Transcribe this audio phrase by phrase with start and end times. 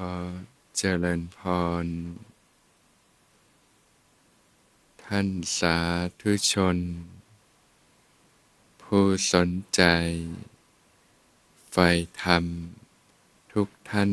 [0.00, 0.04] อ
[0.76, 1.38] เจริญพ
[1.84, 1.86] ร
[5.04, 5.28] ท่าน
[5.58, 5.76] สา
[6.20, 6.78] ธุชน
[8.82, 9.82] ผู้สนใจ
[11.70, 11.88] ใฝ่
[12.22, 12.44] ธรรม
[13.52, 14.10] ทุกท่าน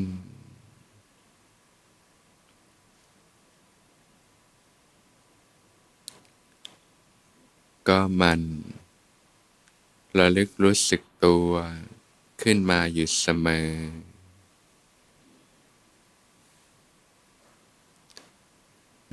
[7.88, 8.42] ก็มัน
[10.18, 11.50] ระลึกรู้สึกตัว
[12.42, 13.72] ขึ้นมาอยู่เสมอ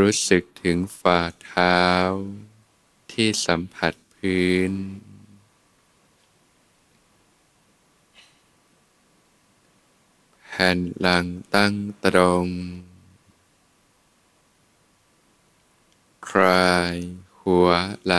[0.00, 1.80] รู้สึกถึงฝ่าเท้า
[3.12, 4.72] ที่สัมผัสพื้น
[10.46, 12.46] แผ่นหลังตั้งตรง
[16.28, 16.96] คลาย
[17.38, 17.68] หัว
[18.04, 18.14] ไหล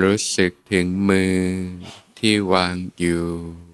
[0.00, 1.42] รู้สึกถึงมือ
[2.18, 3.67] ที่วางอยู่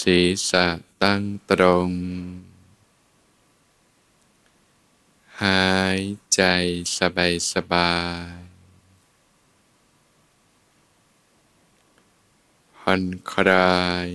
[0.00, 0.66] ศีรษะ
[1.02, 1.90] ตั้งตรง
[5.42, 6.00] หาย
[6.34, 6.42] ใจ
[6.98, 7.94] สบายสบา
[8.32, 8.36] ย
[12.76, 14.08] ผ่อนคลาย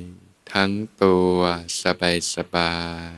[0.51, 1.37] ทั้งตัว
[1.81, 2.75] สบายสบา
[3.15, 3.17] ย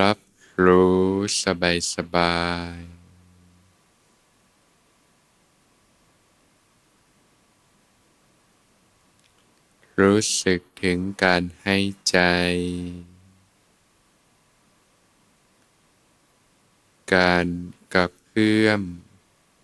[0.00, 0.18] รับ
[0.64, 1.06] รู้
[1.42, 2.38] สบายสบา
[2.76, 2.97] ย
[10.00, 11.76] รู้สึกถึงการให้
[12.10, 12.18] ใจ
[17.14, 17.46] การ
[17.94, 18.80] กับเพื่อม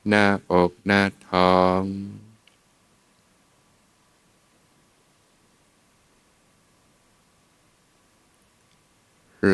[0.08, 1.82] หน้าอกหน้าท้อง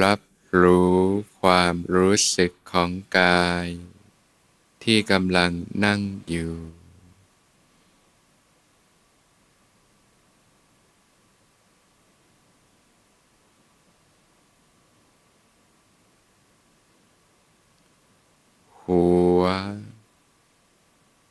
[0.02, 0.20] รับ
[0.60, 1.00] รู้
[1.40, 3.68] ความรู้สึกของกาย
[4.82, 5.52] ที่กำลัง
[5.84, 6.79] นั่งอยู่
[18.90, 19.08] หั
[19.40, 19.42] ว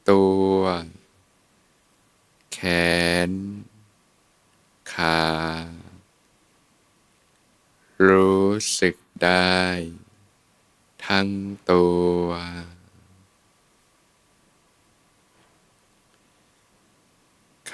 [0.10, 0.26] ตั
[0.58, 0.62] ว
[2.54, 2.60] แข
[3.30, 3.32] น
[4.94, 5.24] ขา
[8.08, 8.50] รู้
[8.80, 9.60] สึกได้
[11.08, 11.30] ทั้ง
[11.72, 11.86] ตั
[12.24, 12.28] ว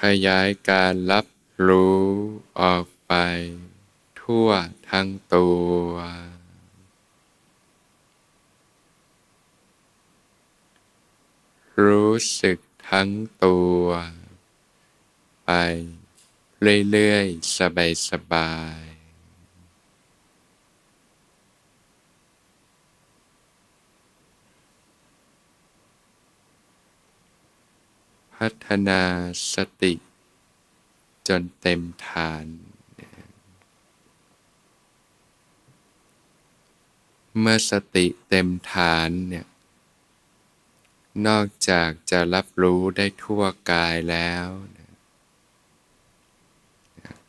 [0.00, 1.26] ขยายการรับ
[1.68, 2.06] รู้
[2.60, 3.14] ออกไป
[4.20, 4.48] ทั่ว
[4.90, 5.90] ทั้งตัว
[11.84, 12.58] รู้สึก
[12.90, 13.10] ทั้ง
[13.44, 13.84] ตัว
[15.44, 15.50] ไป
[16.90, 17.58] เรื่อยๆ
[18.10, 18.96] สบายๆ
[28.34, 29.02] พัฒนา
[29.54, 29.94] สติ
[31.28, 32.46] จนเต็มฐาน
[37.40, 39.46] เมื่อสติเต็มฐานเนี่ย
[41.26, 44.46] นอกจากจะรับรู้ได้ทั่วกายแล้ว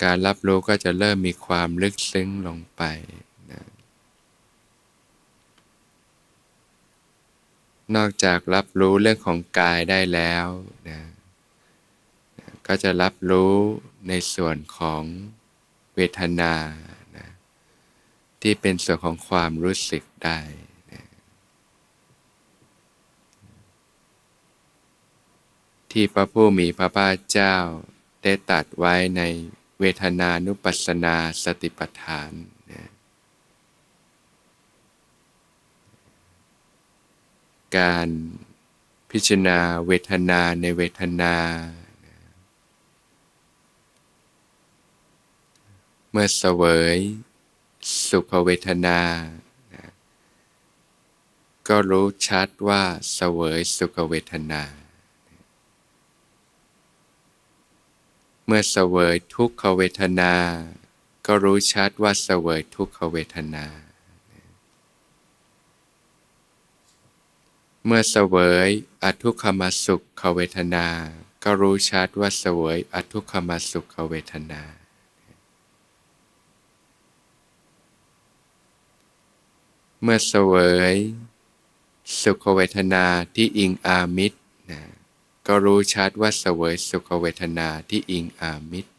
[0.03, 2.81] การรับรู้ก็จะเริ่มมีความลึกซึ้งลงไป
[3.51, 3.63] นะ
[7.95, 10.47] นอกจากรับรู้เรื่องของกายได้แล้ว
[10.89, 11.01] นะ
[12.67, 13.55] ก็จะรับรู้
[14.07, 15.03] ในส่วนของ
[15.95, 16.53] เวทนา
[17.17, 17.27] นะ
[18.41, 20.39] ที่เป็นส่วนของความรู้สึกได้
[20.91, 21.03] นะ
[25.99, 27.55] ที่พระผู้มีพระภาคเจ้า
[28.23, 29.21] ได้ตัดไว้ใน
[29.79, 32.31] เวทนานุปัสสนาสติปัฏฐาน
[32.71, 32.89] นะ
[37.77, 38.07] การ
[39.11, 41.35] พิจารณาเวทนาในเวทนา
[46.09, 46.63] เมื่อเสว
[46.95, 46.97] ย
[48.07, 48.99] สุขเวทนา
[51.67, 52.83] ก็รู้ชัดว่า
[53.13, 54.63] เสวยสุขเวทนา
[58.49, 60.33] เมื่อเสวยทุกขเวทนา
[61.25, 63.65] ก็รู้ชัดว่าเสวยทุกขเวทนา
[67.85, 68.35] เมื่อเสว
[68.67, 68.69] ย
[69.03, 70.87] อทุกขมสุขเวทนา
[71.43, 74.61] ก็รู้ชัดว่าเสวยอทุกขมสุขเวทนา
[80.01, 80.53] เมื่อเสว
[80.93, 80.95] ย
[82.21, 83.05] สุขเวทนา
[83.35, 84.39] ที่อิงอามิตร
[84.71, 84.96] นะ
[85.47, 88.91] ก็รู้ชัดว่าเสวยสุขเวทนาที่อิงอามิตร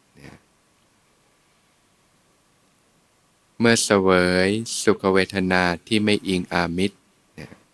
[3.59, 4.09] เมื่อเสว
[4.47, 4.49] ย
[4.83, 6.97] สุขเวทนาที่ไม่อิงอามิตร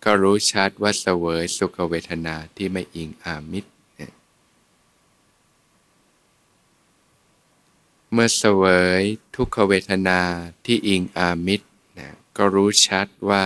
[0.03, 3.69] ก็รู้ชัดว่าเสวยสุขเวทนาที่ไม่อิงอามิตร
[8.11, 8.63] เมื่อเสว
[8.99, 9.01] ย
[9.35, 10.19] ทุกขเวทนา
[10.65, 11.67] ที่อิงอามิตร
[11.99, 13.43] นะก็รู้ชัดว่า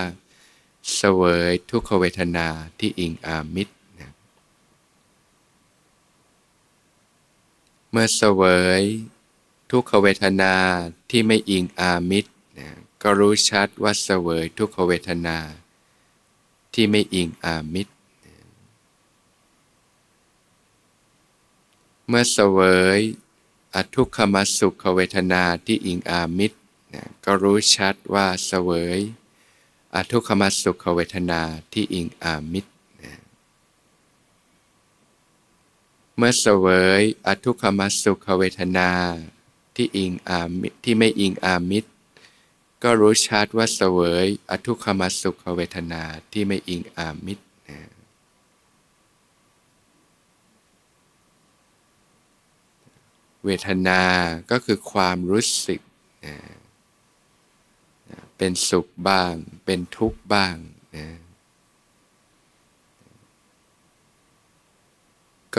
[0.96, 2.48] เสวยทุกขเวทนา
[2.80, 4.12] ที่อิงอามิตรนะ
[7.91, 8.44] เมื่อเสว
[8.81, 8.83] ย
[9.71, 10.53] ทุกขเวทนา
[11.09, 12.69] ที่ไม่อิงอามิตรนะ
[13.01, 15.38] ก็รู้ชัดว่าเสวยทุกขเวทนา
[16.74, 17.94] ที่ไม่อิงอามิตร
[18.25, 18.36] นะ
[22.07, 22.59] เมื่อเสว
[22.97, 23.00] ย
[23.75, 26.57] อทุกขมสุขเวทนาที่อิงอามิตร
[26.94, 29.00] นะก็รู้ชัดว่าเสวย
[29.94, 31.42] อทุกขมสุขเวทนา
[31.74, 32.71] ที่อิงอามิตร
[33.03, 33.13] นะ
[36.21, 36.68] เมื่อเสว
[37.00, 38.92] ยอทุกขมสุขเวทนา
[39.75, 41.89] ที่อิงอามิที่ไม่อิงอามิตร
[42.83, 47.45] ก็รู้ชัดว่าเสวยอทุกขมสุขเวทนาที่ไม่อิงอามิตร
[53.45, 54.01] เวทนา
[54.51, 55.81] ก็คือความรู้สึก
[56.25, 56.36] นะ
[58.38, 59.33] เป็นสุขบ้าง
[59.66, 60.56] เป็นทุกข์บ้าง
[60.98, 61.07] นะ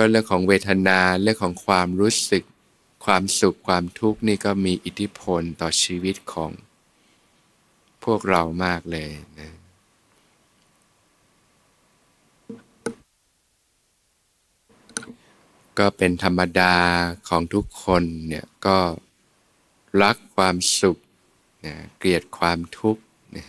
[0.03, 2.45] ก็เรื่องของเวทนาเรื่องของความรู้สึก
[3.05, 6.51] ความสุขความทุกข์นี่ก็มีอิทธิพลต่อชีวิตของ
[8.05, 9.11] พวกเรามากเลย
[9.41, 9.51] นะ
[15.79, 16.75] ก็เป็นธรรมดา
[17.29, 18.79] ของทุกคนเนี่ยก็
[20.03, 20.99] รักความสุข
[21.67, 23.03] นะเกลียดความทุกข์
[23.37, 23.45] นะ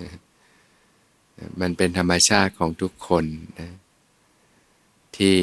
[1.62, 3.26] มันเป็นธรรมชาติของทุกคน
[3.60, 3.72] นะ
[5.18, 5.38] ที่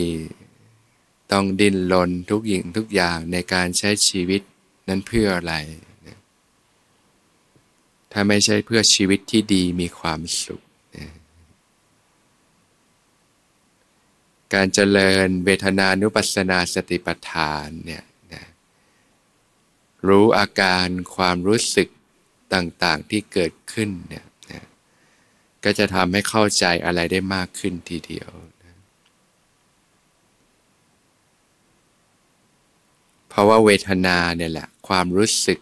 [1.33, 4.43] ต้องดิ้นรนทุกอย่างทุกอย่างในการใช้ชีวิต
[4.89, 5.55] นั้นเพื่ออะไร
[8.13, 10.63] ถ้าไม่ใช่เพื่อชีวิตที่ดีมีความสุข
[14.55, 18.05] การเจริญเวทนานุปัสสนาสติปัฏฐานเนี่ย
[18.35, 18.45] นะ
[20.09, 20.87] รู้อาการ
[21.17, 21.89] ความรู้สึก
[22.55, 24.65] ต่างๆที่เกิดขึ้นเนี่ยนะ
[25.65, 28.31] ก็จะทำให้เข้าใจอะไรได้มากขึ้นทีเดียว
[28.65, 28.75] นะ
[33.28, 35.59] เพ ราะว่าเวทนาเนี่ยแหละ ความรู้สึก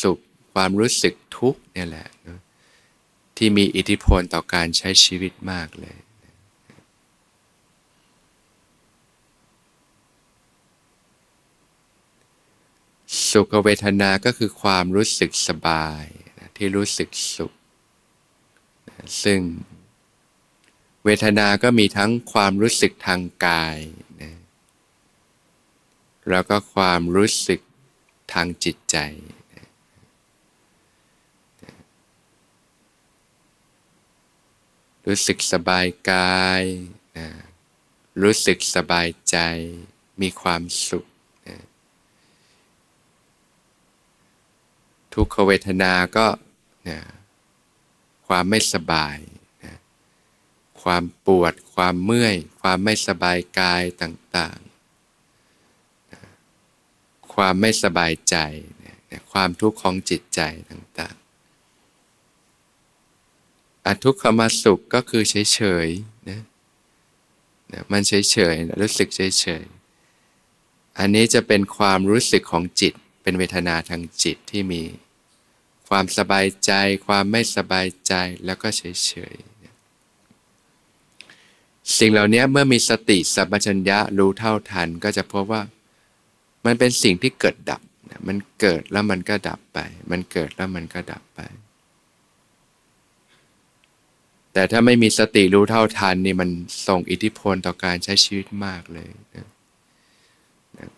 [0.00, 0.18] สุข
[0.54, 2.08] ความรู้สึกทุกข์เนี่ยแหละ
[3.36, 5.96] ที่มีอิทธิพลต่อการใช้ชีวิตมากเลย
[13.30, 16.04] สุขเวทนาก็คือความรู้สึกสบาย
[16.56, 17.52] ที่รู้สึกสุข
[19.22, 19.40] ซึ่ง
[21.04, 23.76] เวทนาก็มีทั้งความรู้สึกทางกาย
[26.28, 27.60] แล้วก็ความรู้สึก
[28.32, 28.96] ทางจิตใจ
[35.06, 36.62] รู้สึกสบายกาย
[38.22, 39.36] รู้สึกสบายใจ
[40.20, 41.06] มีความสุข
[45.14, 46.26] ทุกขเวทนาก็
[48.26, 49.18] ความไม่สบาย
[50.82, 54.58] ความปวด ความเมื่อย ความไม่สบายกายต่าง
[57.34, 58.36] ความไม่สบายใจ
[59.32, 61.24] ความทุกข์ของจิตใจต่างๆ
[63.84, 66.40] อทุกขมสุขก็คือเฉยๆนะ
[67.72, 68.12] นะมันเฉ
[68.52, 74.82] ยๆรู้สึกเฉยๆ อันนี้จะเป็นความรู้สึกของจิต เป็นเวทนาทางจิตที่มี
[75.88, 76.72] ความสบายใจ
[77.06, 78.12] ความไม่สบายใจ
[78.44, 78.82] แล้วก็เฉ
[79.32, 79.44] ยๆ
[81.98, 85.62] สิ่งเหล่านี้เมื่อมีสติสัมปชัญญะรู้เท่าทันก็จะพบว่า
[86.66, 87.82] มันเป็นสิ่งที่เกิดดับ
[88.28, 89.78] มันเกิดแล้วมันก็ดับไป
[90.10, 91.40] มันเกิดแล้วมันก็ดับไป
[94.52, 96.50] แต่ถ้าไม่มีสติรู้เท่าทันนี่มัน
[96.86, 99.48] ส่งอิทธิพลต่อการใช้ชีวิตมากเลยนะ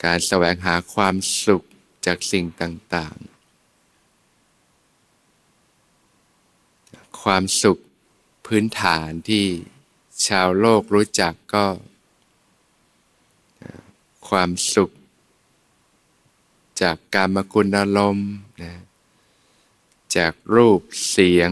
[0.05, 1.63] การแสวงหาความสุข
[2.07, 3.27] จากสิ่งต่าง ๆ
[7.23, 7.79] ความสุข
[8.47, 9.45] พื้นฐานที่
[10.27, 11.67] ชาวโลกรู้จักก็
[14.29, 14.91] ความสุข
[16.83, 18.73] จากการมกุณอารมณ์นะ
[20.17, 20.81] จากรูป
[21.11, 21.51] เสียง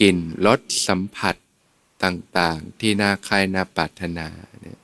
[0.00, 1.36] กลิ่นรสสัมผัส
[2.04, 4.28] ต่างๆ ที่น่าใคร่น่าปรารถนา
[4.62, 4.78] เนี่ย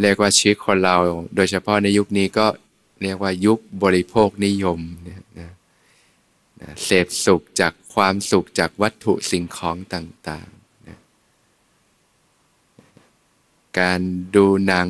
[0.00, 0.96] เรียกว่าชีวิตคนเรา
[1.34, 2.46] โดยเฉพาะในยุคนี้ก็
[3.02, 5.50] เรียกว่ายุคบริโภคนิยมเนี่ยนะ
[6.84, 10.98] เสพสุขจากความสุขจากวัตถุสิ่งของต่างๆนะ
[13.80, 14.00] การ
[14.36, 14.88] ดูหนัง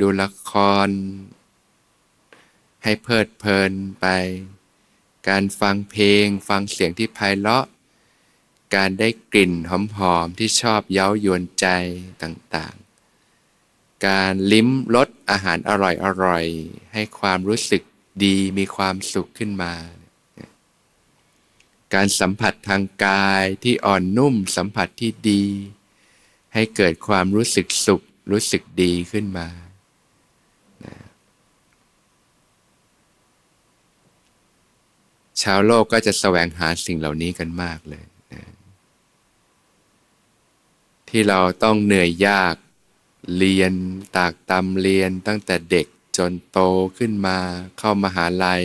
[0.00, 0.52] ดูละค
[0.86, 0.88] ร
[2.84, 4.06] ให้เพลิดเพลินไป
[5.28, 7.66] การฟังเพลง ฟังเสียงที่ไพเราะ
[8.74, 9.52] การได้กลิ่น
[9.96, 11.66] หอมๆที่ชอบเย้ายวนใจ
[12.22, 15.70] ต่างๆ การลิ้มรสอาหารอ
[16.24, 17.82] ร่อยๆ ให้ความรู้สึก
[18.24, 19.74] ดีมีความสุขขึ้นมา
[21.94, 25.44] การสัมผัสทางกายที่อ่อนนุ่มสัมผัสที่ดี
[26.54, 29.48] ให้เกิดความรู้สึกสุข รู้สึกดีขึ้นมา
[30.84, 30.96] นะ
[35.42, 38.42] ชาวโลกก็จะแสวงหาสิ่งเหล่านี้กันมากเลยนะ
[41.08, 42.54] ที่เราต้องเหนื่อยยาก
[43.38, 43.72] เรียน
[44.16, 45.86] ตากตำเรียนตั้งแต่เด็ก
[46.16, 46.60] จนโต
[46.98, 47.38] ขึ้นมา
[47.78, 48.64] เข้ามาหาลัย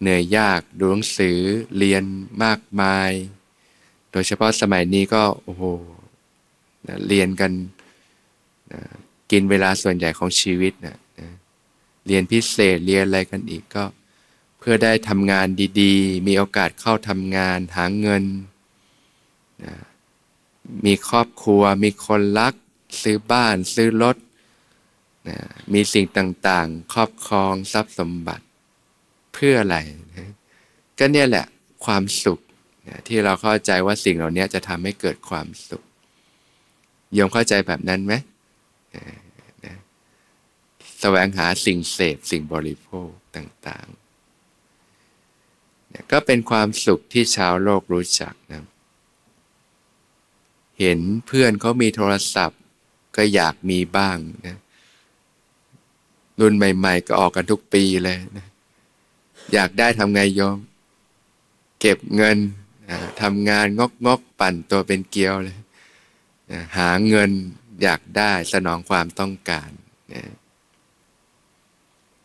[0.00, 1.38] เหนื่อยยากดูหนังสือ
[1.78, 2.04] เรียน
[2.42, 3.10] มากมาย
[4.12, 5.64] โดยเฉพาะสมัยนี้ก็โอ้โห
[7.08, 7.52] เรียนกัน
[9.30, 10.98] กินเวลาส่วนใหญ่ของชีวิตนะ
[12.06, 13.84] เรียนพิเศษเรียนอะไรกันอีกก็
[14.58, 15.46] เพื่อได้ทำงาน
[15.80, 18.24] ดีๆ มีโอกาสเข้าทำงานหาเงิน
[20.86, 22.54] มีครอบครัว มีคนรัก
[23.02, 24.16] ซื้อบ้าน ซื้อรถ
[25.72, 28.44] มีสิ่งต่างๆ ครอบครองทรัพย์สมบัติ
[29.32, 29.76] เพื่ออะไร
[30.16, 30.32] นะ
[30.98, 31.46] ก็เนี่ยแหละ
[31.84, 32.40] ความสุข
[32.88, 35.82] นะที่เราเข้าใจว่าสิ่งเหล่านี้จะทำให้เกิดความสุข
[37.18, 38.14] ยมเข้าใจแบบนั้นไหม
[39.64, 39.76] นะ
[41.00, 48.62] แสวงหาสิ่งเสพสิ่งบริโภคต่างๆนะก็เป็นความสุขที่ชาวโลกรู้จักนะ
[50.80, 52.60] เห็นเพื่อนเขามีโทรศัพท์
[53.16, 54.16] ก็อยากมีบ้าง
[54.46, 54.56] นะ
[56.40, 58.46] รุ่นใหม่ ๆ ก็ออกกันทุกปีเลยนะ
[59.52, 60.58] อยากได้ทำไงโยม
[61.80, 62.38] เก็บเงิน
[63.22, 65.56] ทำงานงกงกปั่นตัวเป็นเกลียวเลย
[66.76, 67.30] หาเงิน
[67.82, 69.70] อยากได้สนองความต้องการ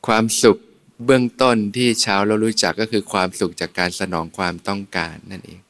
[0.08, 0.58] ความสุข
[1.06, 5.62] เบื้องต้นที่ชาวเรารู้จักก็คือความสุขจากการสนองความต้องการนั่นเอง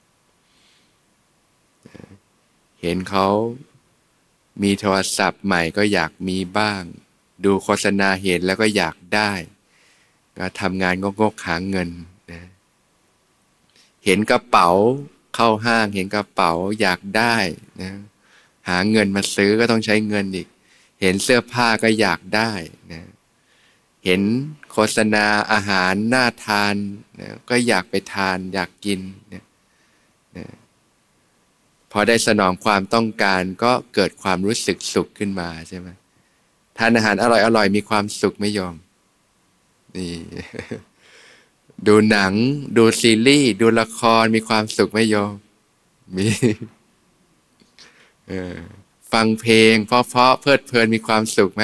[2.82, 3.28] เห็นเขา
[4.64, 6.82] มีโทรศัพท์ใหม่ก็อยากมีบ้าง
[7.46, 9.32] ดูโฆษณาเห็นแล้วก็อยากได้
[10.38, 11.90] ก็ทำงานงกๆหาเงิน
[12.32, 12.44] นะ
[14.06, 14.70] เห็นกระเป๋า
[15.36, 17.36] เข้าห้างเห็นกระเป๋าอยากได้
[17.82, 17.92] นะ
[18.68, 20.48] หาเงินมาซื้อก็ต้องใช้เงินอีก
[21.02, 22.52] เห็นเสื้อผ้าก็อยากได้
[22.94, 23.04] นะ
[24.06, 24.22] เห็น
[24.72, 26.76] โฆษณาอาหารน่าทาน
[27.20, 29.00] นะก็อยากไปทานอยากกิน
[29.34, 29.44] นะ
[30.38, 30.46] นะ
[31.92, 35.88] พอได้สนองความต้องการก็เกิดความรู้สึกสุขขึ้นมาใช่ไหม
[36.78, 37.26] ทานอาหารอ
[37.58, 38.76] ร่อยๆมีความสุขไม่ยอม
[39.98, 40.14] นี่
[41.88, 42.34] ดูหนัง
[42.78, 45.34] ดูซีรีส์ดูละครมีความสุขไมโยม
[46.16, 46.26] มี
[49.12, 51.64] ฟังเพลง เพราะเพราะเพลิดเพลินมีความสุขไหม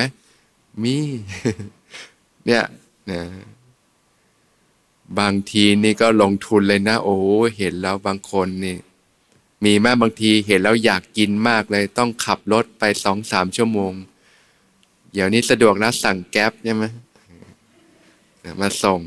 [0.84, 0.96] มี
[2.46, 2.63] เนี่ย
[3.12, 3.22] นะ
[5.20, 7.17] บางทีนี่ก็ลงทุนเลยนะ โอ้
[7.58, 8.77] เห็นแล้วบางคนนี่
[9.65, 13.93] มีมากบางทีเห็นแล้วอยากกินมากเลย ต้องขับรถไปสองสามชั่วโมง
[15.13, 16.86] เดี๋ยวนี้สะดวกนะสั่งแก๊ปใช่ไหม
[18.62, 19.00] มาส่ง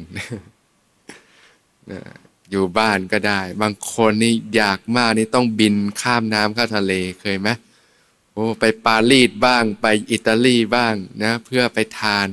[2.50, 7.49] อยู่บ้านก็ได้ บางคนนี่อยากมากนี่ต้องบินข้ามน้ำข้ามทะเลเคยไหม
[8.33, 12.29] โอ้ไปปารีสบ้างไปอิตาลีบ้างนะเพื่อไปทาน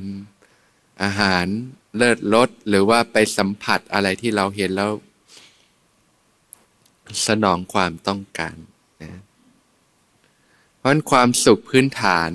[1.04, 1.46] อาหาร
[1.98, 4.92] เลิศรสหรือว่าไปสัมผัสอะไรที่เราเห็นแล้ว
[7.28, 8.56] สนองความต้องการ
[9.02, 9.22] นะ
[10.78, 12.32] เพราะความสุขพื้นฐาน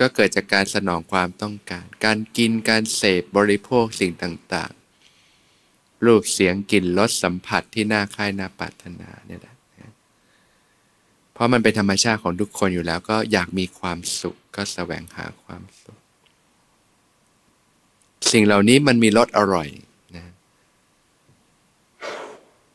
[0.00, 4.72] ก็เกิดจากการสนองความต้องการ การกินการเสพบริโภคสิ่งต่าง
[6.06, 9.54] รูปเสียงกลิ่นรสสัมผัสที่น่าค่ายน่าปรารถนาเนี่ยแหละ
[11.32, 15.98] เพราะมันเป็นธรรมชาติของทุกคนอยู่แล้ว ก็อยากมีความสุขก็แสวงหาความสุข
[18.32, 19.68] สิ่งเหล่านี้มันมีรสอร่อย
[20.16, 20.26] นะ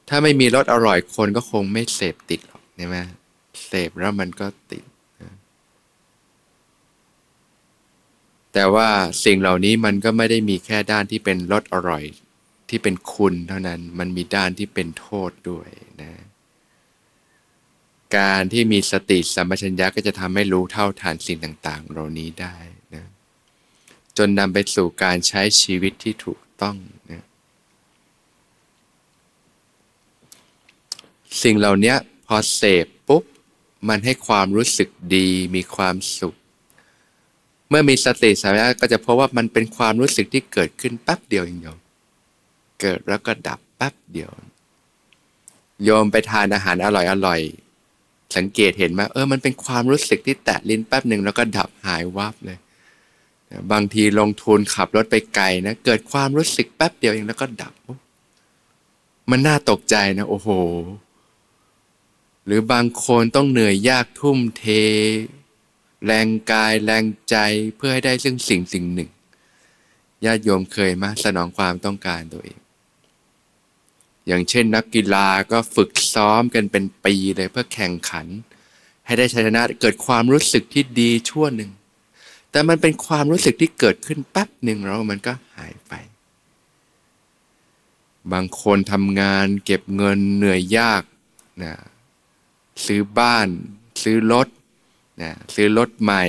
[0.10, 2.98] ถ้าไม่มีรสอร่อยคนก็คงไม่เสพติดหรอกใช่ไหม
[3.68, 4.84] เสพแล้วมันก็ติด
[8.54, 8.90] แต่ว่า
[9.26, 12.04] สิ่งเหล่านี้มันก็ไม่ได้มีแค่ด้านที่เป็นรสอร่อย
[12.72, 15.68] ที่เป็นคุณเท่านั้นมันมีด้านที่เป็นโทษด้วย
[16.02, 16.12] นะ
[18.18, 22.58] การที่มีสติสัมปชัญญะก็จะทำให้รู้เท่าทานสิ่งต่างๆ เหล่านี้ได้
[22.96, 23.06] นะ
[24.18, 26.78] จนนำไปสู่การใช้ชีวิตที่ถูกต้อง
[27.12, 27.26] นะ
[31.44, 31.94] สิ่งเหล่านี้
[32.28, 33.24] พอเสพปุ๊บ
[33.90, 36.36] มันให้ความรู้สึกดีมีความสุข
[37.70, 41.81] เมื่อมีสติสัมปชัญญะก็จะพบว่ามันเป็นความรู้สึกที่เกิดขึ้นแป๊บเดียวเองโยม
[42.82, 44.32] เกิดแล้วก็ดับแป๊บเดียว
[45.84, 47.42] โยมไปทานอาหารอร่อยอร่อย
[48.36, 52.58] สังเกตเห็นไหมเออมันเป็นความรู้สึกที่แตะลิ้นแป๊บหนึ่งแล้วก็ดับหายวับเลย
[53.72, 57.74] บางทีลงทุนขับรถไปไกลนะเกิดความรู้สึกแป๊บเดียวเองแล้วก็ดับ
[59.30, 60.50] มันน่าตกใจนะ โอ้โห
[62.46, 64.66] หรือบางคนต้องเหนื่อยยากทุ่มเท
[66.06, 67.36] แรงกายแรงใจ
[67.78, 69.10] เพื่อให้ได้ซึ่งสิ่งสิ่งหนึ่ง
[70.26, 72.58] ญาติโยมเคยมาสนองความต้องการตัวเอง
[74.28, 78.28] อย่างเช่นนักกีฬาก็ฝึกซ้อมกันเป็นปีเลยเพื่อแข่งขัน
[79.06, 81.72] ให้ได้ชัยชนะเกิดความรู้สึกที่ดีชั่วหนึ่ง
[82.52, 85.94] แต่มันเป็นความรู้สึกที่เกิดขึ้นแป๊บหนึ่งแล้วมันก็หายไป
[88.34, 91.04] บางคนทำงานเก็บเงินเหนื่อยยาก
[91.64, 91.74] นะ
[92.86, 93.48] ซื้อบ้าน
[94.04, 94.48] ซื้อรถ
[95.22, 96.24] นะซื้อรถใหม่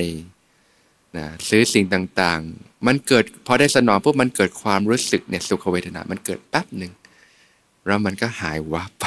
[1.17, 6.93] นะซื้อสิ่งต่างๆ มันเกิดพอได้สนองปุ๊บมันเกิดความรู้สึกเนี่ยสุขเวทนา มันเกิดแป๊บหนึ่ง
[7.87, 9.05] แล้วมันก็หายวับไป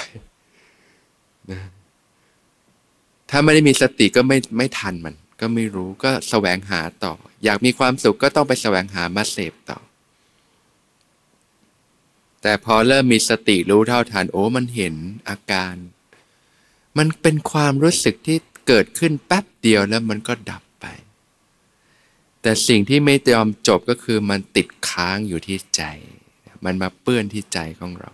[1.52, 1.62] นะ
[3.30, 7.14] ถ้าไม่ได้มีสติก็ไม่ไม่ทันมัน ก็ไม่รู้ก็แสวงหาต่อ
[7.44, 9.80] อยากมีความสุขก็ต้องไปแสวงหามาเสพต่อ
[12.42, 14.96] แต่พอเริ่มมีสติรู้เท่าทันโอ้มันเห็น
[15.30, 15.76] อาการ
[16.98, 20.86] มันเป็นความรู้สึกที่เกิดขึ้นแป๊บเดียวแล้วมันก็ดับไป
[22.42, 25.84] แต่สิ่งที่ไม่ยอมจบก็คือมันติดค้างอยู่ที่ใจ
[26.66, 28.12] มันมาเปื้อนที่ใจของเรา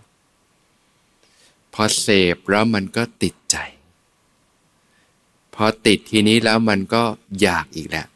[1.74, 3.56] พอเสพแล้วมันก็ติดใจ
[5.54, 7.02] พอติดทีนี้แล้วมันก็
[7.42, 8.08] อยากอีกแหล้ว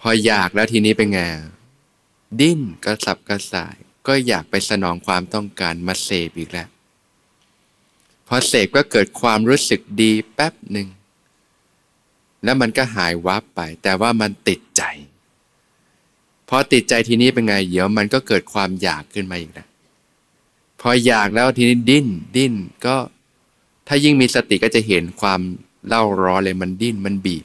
[0.00, 1.20] พออยากแล้วทีนี้เป็นไง
[2.40, 6.68] ดิ้นกระสับกระส่าย ก็อยากไปสนองความต้องการมาเสพอีกแล้ว
[8.28, 10.88] พอเสพก็เกิดความรู้สึกดีแป๊บหนึ่ง
[12.44, 14.82] แล้วมันก็หายวับไป แต่ว่ามันติดใจ
[16.48, 19.67] พอติดใจทีนี้เป็นไง เดี๋ยวมันก็เกิดความอยากขึ้นมาอีกแล้ว
[20.80, 22.54] พออยากแล้วทีนี้ดิ้นดิ้น
[22.86, 22.96] ก็
[23.86, 25.40] ถ้ายิ่งมีสติก็จะเห็นความ
[25.88, 27.44] เล่าร้อนเลยมันดิ้นมันบีบ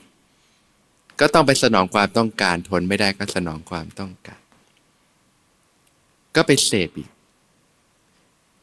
[1.20, 4.42] ก็ต้องไปสนองความต้องการทนไม่ได้ก็สนองความต้องการ
[6.36, 7.10] ก็ไปเสพอีก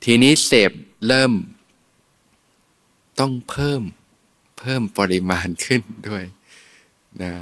[0.05, 0.71] ทีนี้เสพ
[1.07, 1.33] เริ่ม
[3.21, 3.83] ต้องเพิ่ม
[4.59, 6.25] เพิ่มปริมาณขึ้นด้วย
[7.23, 7.33] นะ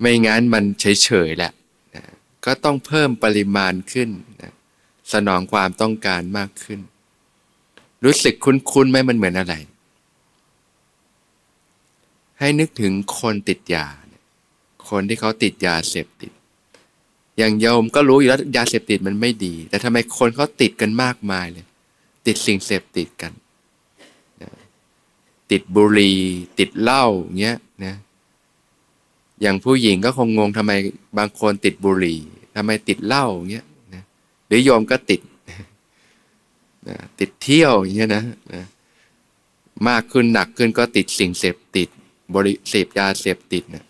[0.00, 1.52] ไม่งั้นมันเฉยๆแหละ
[1.94, 2.04] นะ
[2.44, 4.08] ก็ต้องเพิ่มปริมาณขึ้น
[4.42, 4.52] นะ
[5.12, 6.80] สนองความต้องการมากขึ้น
[8.04, 9.54] รู้สึกคุ้นๆไหมมันเหมือนอะไร
[12.38, 13.86] ให้นึกถึงคนติดยา
[14.88, 16.32] คนที่เขาติดยาเสพติด
[17.38, 21.66] อย่างโยมก็รู้อยู่แล้วยาเสพติดมันไม่ดี แต่ทำไมคนเขาติดกันมากมายเลย
[22.26, 23.32] ติดสิ่งเสพติดกัน
[25.50, 26.18] ติดบุหรี่
[26.58, 27.04] ติดเหล้า
[27.40, 27.94] เงี้ยนะ
[29.40, 30.72] อย่างผู้หญิงก็คงงงทำไม
[31.18, 32.20] บางคนติดบุหรี่
[32.56, 33.66] ทำไมติดเหล้าเงี้ย
[34.48, 35.20] หรือโยมก็ติด
[36.88, 38.64] นะติดเที่ยวอย่างเงี้ยนะนะ
[39.88, 41.88] มากขึ้นหนักขึ้นก็ติดสิ่งเสพติด
[42.34, 43.84] บริเสพยาเสพติดนะ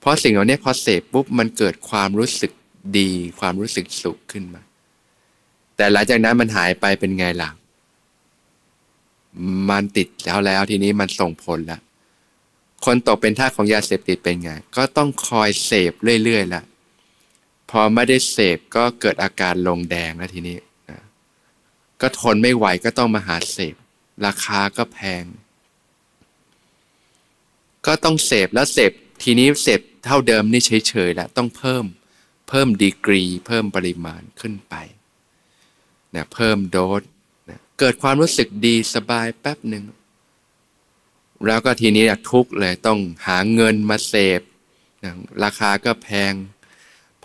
[0.00, 2.52] เพราะสิ่งเหล่านี้พอเสพปุ๊บมันเกิดความรู้สึก
[2.98, 4.62] ดี ความรู้สึกสุขขึ้นมา
[5.76, 7.50] แต่หลังจากนั้นมันหายไปเป็นไงล่ะ
[9.70, 11.80] มันติดแล้วแล้วทีนี้มันส่งผลละ
[12.84, 15.92] คนตกเป็นท่าของยาเสพติดเป็นไง ก็ต้องคอยเสพ
[16.24, 16.62] เรื่อยๆละ
[17.70, 20.58] พอไม่ได้เสพก็เกิดอาการลงแดงแล้วทีนี้
[20.90, 21.00] นะ
[22.00, 23.74] ก็ทนไม่ไหวก็ต้องมาหาเสพ
[24.26, 25.24] ราคาก็แพง
[27.86, 31.84] ก็ต้องเสพแล้วเสพทีนี้เสพเท่าเดิมนี่เฉยๆแล้วต้องเพิ่ม
[32.48, 34.74] เพิ่มดีกรี เพิ่มปริมาณขึ้นไป
[36.14, 37.02] นะเพิ่มโดส
[37.48, 39.84] นะเกิดความรู้สึกดีสบายแป๊บหนึ่ง
[41.46, 44.40] แล้วก็ทีนี้ทุกเลยต้องหาเงินมาเสพ
[45.04, 45.12] นะ
[45.44, 46.32] ราคาก็แพง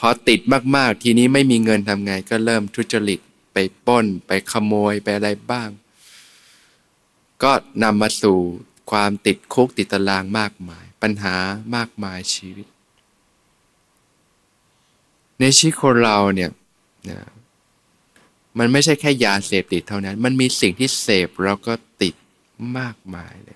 [0.05, 0.39] อติด
[0.75, 3.19] มากๆ ทีนี้ไม่มีเงินทำไงก็เริ่มทุจริต
[3.53, 5.69] ไปป้น ไปขโมยไปอะไรบ้าง
[7.43, 7.51] ก็
[7.83, 8.39] นำมาสู่
[8.91, 11.35] ความติดคุกติดตารางมากมาย ปัญหา
[11.75, 12.67] มากมายชีวิต
[15.39, 16.51] ในชีวิตคนเราเนี่ย
[17.09, 17.19] นะ
[18.57, 22.15] มันไม่ใช่แค่ยาเสพติดเท่านั้น มันมีสิ่งที่เสพแล้วก็ติด
[22.77, 23.54] มากมายเลย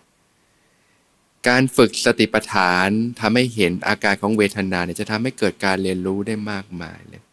[1.47, 7.23] การฝึกสติปัฏฐานทำให้เห็นอาการของเวทนาเนี่ยจะทำให้เกิดการเรียนรู้ได้มากมายเลย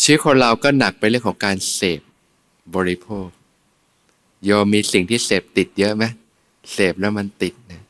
[0.00, 2.00] ชีวิตคนเราก็หนักไปเรื่องของการเสพ
[2.74, 3.28] บริโภค
[4.44, 6.04] โยมมีสิ่งที่เสพติดเยอะไหม
[6.72, 7.82] เสพแล้วมันติดนะ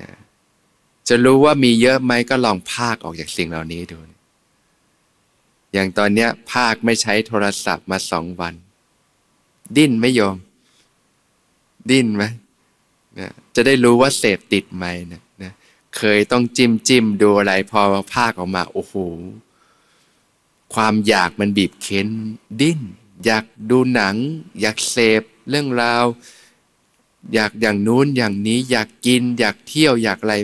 [0.00, 0.10] นะ
[1.08, 3.96] จะรู้ว่ามีเยอะไหมก็ลองภาคออกจากสิ่งเหล่านี้ดู
[5.72, 8.54] อย่างตอนเนี้ยภาคไม่ใช้โทรศัพท์มาสองวัน
[9.76, 10.36] ดิ้นไม่ยอม
[11.90, 12.24] ดิ้นไหม
[13.18, 15.52] นะจะได้รู้ว่าเสพติดไหมนะนะ
[15.96, 17.80] เคยต้องจิ้มจิ้มดูอะไรพอ
[18.14, 18.94] ภาคออกมาโอ้โห
[20.74, 22.08] ความอยากมันบีบเค้น
[22.60, 22.80] ดิ้น
[23.24, 24.16] อยากดูหนัง
[24.60, 26.04] อยากเสพเรื่องราว
[27.34, 30.36] อยากอย่างนู้นอย่างนี้ อยากกิน อยากเที่ยวอยากอะไร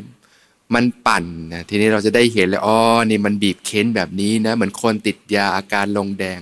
[0.74, 2.78] มันปั่นนะทีนี้เราจะได้เห็นเลยอ๋อ
[3.10, 6.40] นี่มันบีบเค้นแบบนี้นะเหมือนคนติดยาอาการลงแดง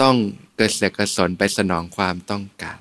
[0.00, 0.14] ต้อง
[0.56, 2.78] เกิดเสกกระสนไปสนองความต้องการ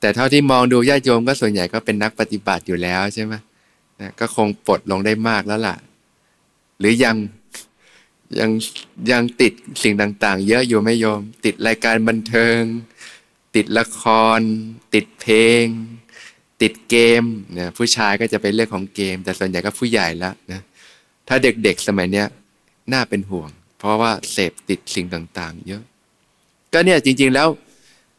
[0.00, 3.34] แต่เท่าที่มองดูญาติโยมก็ส่วนใหญ่ก็เป็นนักปฏิบัติอยู่แล้วใช่ไหม
[4.00, 5.76] นะก็คงปลดลงได้มากแล้วล่ะ
[6.78, 7.16] หรือยัง
[8.40, 8.50] ยัง
[9.10, 12.60] ยังติดสิ่งต่างๆ เยอะอยู่ไม่โยม ติดรายการบันเทิง
[13.54, 14.02] ติดละค
[14.38, 14.40] ร
[14.94, 15.64] ติดเพลง
[16.62, 17.24] ติดเกม
[17.58, 20.60] นะผู้ชายก็จะเป็นเรื่องของเกม แต่ส่วนใหญ่ก็ผู้ใหญ่แล้วนะ
[21.28, 22.26] ถ้าเด็กๆสมัยเนี้ย
[22.92, 25.82] น่าเป็นห่วง เพราะว่าเสพติดสิ่งต่าง ๆ เยอะ
[26.72, 27.48] ก็เนี่ยจริง ๆแล้ว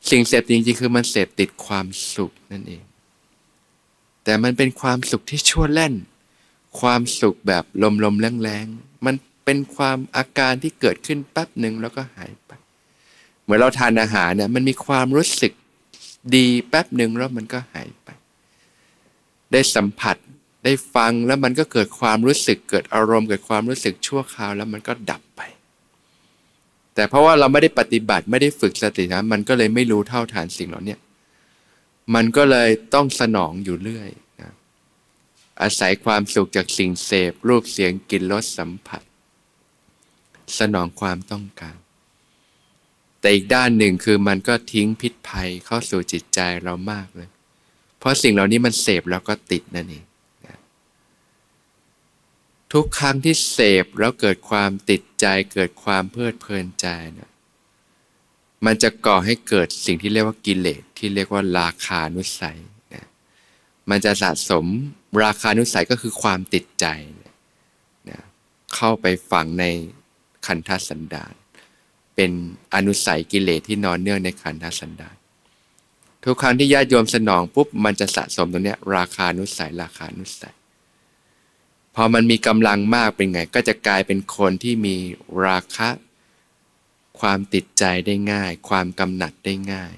[0.09, 2.83] สิ่งเสพจริงๆคือมันเสพติดความสุขนั่นเอง
[4.23, 5.93] แต่มันเป็นความสุขที่ชั่วแล่น
[6.79, 7.63] ความสุขแบบ
[8.03, 9.15] ลมๆแรงๆ มัน
[9.45, 12.51] เป็นความอาการที่เกิดขึ้นแป๊บหนึ่งแล้วก็หายไป
[13.43, 15.53] เหมือนเราทานอาหารเนี่ยมันมีความรู้สึก
[16.35, 18.09] ดีแป๊บหนึ่งแล้วมันก็หายไป
[19.51, 20.15] ได้สัมผัส
[20.63, 25.21] ได้ฟังแล้วมันก็เกิดความรู้สึกเกิดอารมณ์เกิดความรู้สึกชั่วคราวแล้วมันก็ดับ
[26.97, 30.95] แต่เพราะว่าเราไม่ได้ปฏิบัติไม่ได้ฝึกสตินะมันก็เลยไม่รู้เท่าทานสิ่งเหล่านี้
[32.15, 34.09] มันก็เลยต้องสนองอยู่เรื่อย
[34.41, 34.51] นะ
[35.61, 39.01] อาศัยความสุขจากสิ่งเสพ รูปเสียงกลิ่นรสสัมผัส
[40.59, 41.75] สนองความต้องการ
[43.19, 47.29] แต่อีกด้านหนึ่งคือมันก็ทิ้งพิษภัยเข้าสู่จิตใจเรามากเลย
[47.99, 50.06] เพราะสิ่งเหล่านี้มันเสพแล้วก็ติดนั่นเอง
[52.73, 57.31] ทุกครั้งที่เสพแล้วเกิดความติดใจเกิดความเพลิดเพลินใจเนะ
[58.65, 62.59] มันจะก่อให้เกิดสิ่งที่เรียกว่ากิเลสที่เรียกว่าราคานุสัย
[62.93, 63.05] นะ
[63.89, 64.65] มันจะสะสม
[65.23, 66.85] ราคานุสัยก็คือความติดใจ
[68.09, 68.21] นะ
[68.75, 69.65] เข้าไปฝังใน
[70.45, 71.33] ขันธสันดาน
[72.15, 72.31] เป็น
[72.75, 75.15] อนุสัยกิเลสที่นอนเนื่องในขันธสันดาน
[76.23, 80.56] ทุกครั้งที่ญาติโยมสนองปุ๊บมันจะสะสมตรงนี้ราคานุสัยราคานุสัย
[81.99, 84.95] พอมันมีกำลังมากเป็นไง ก็จะกลายเป็นคนที่มี
[85.45, 85.89] ราคะ
[87.19, 89.95] ความติดใจได้ง่าย ความกำหนัดได้ง่าย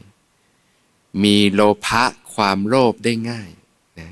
[1.23, 2.03] มีโลภะ
[2.35, 3.49] ความโลภได้ง่าย
[3.99, 4.12] นะ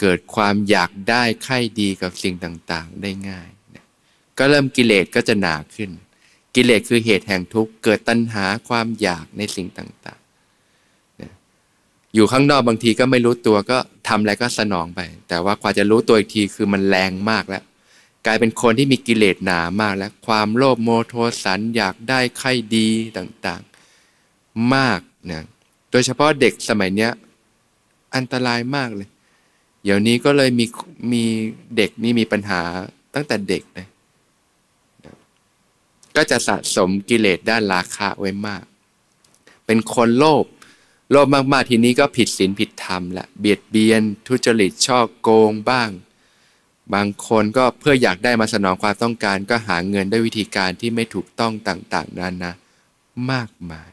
[0.00, 3.84] เกิดความอยากได้ใคร่ดีกับสิ่งต่างๆได้ง่ายนะ
[4.38, 5.90] ก็เริ่มกิเลสก็จะหนาขึ้น
[6.54, 10.23] กิเลสคือเหตุแห่งทุกข์เกิดตัณหาความอยากในสิ่งต่างๆ
[12.14, 17.62] อยู่ข้างนอกบางทีก็ไม่รู้ตัวก็ทำอะไรก็สนองไป แต่ว่ากว่าจะรู้ตัวอีกทีคือมันแรงมากแล้ว
[18.26, 25.00] กลายเป็นคนที่มีกิเลสหนามากแล้ว ความโลภโมโทสันอยากได้ใครดีต่างๆ มาก
[25.30, 25.44] นะ
[25.90, 27.12] โดยเฉพาะเด็กสมัยเนี้ย
[28.16, 29.08] อันตรายมากเลย
[29.84, 30.66] เดี๋ยวนี้ก็เลยมี
[31.12, 31.24] มี
[31.76, 32.60] เด็กนี่มีปัญหา
[33.14, 33.86] ตั้งแต่เด็กเลย
[36.16, 38.64] ก็จะสะสมกิเลสด้านราคะไว้มาก
[39.66, 40.44] เป็นคนโลภ
[41.16, 45.90] โลภมากๆทีนี้ก็ผิดศีลผิดธรรมละเบียดเบียน ทุจริตช่อโกงบ้าง
[46.94, 52.54] บางคนก็เพื่ออยากได้มาสนองความต้องการก็หาเงินด้วยวิธีการที่ไม่ถูกต้องต่างๆนั้นนะ
[53.30, 53.88] มากมาย